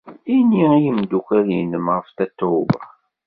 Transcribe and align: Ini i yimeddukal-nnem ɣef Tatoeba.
Ini 0.37 0.61
i 0.73 0.75
yimeddukal-nnem 0.83 1.85
ɣef 1.95 2.07
Tatoeba. 2.17 2.81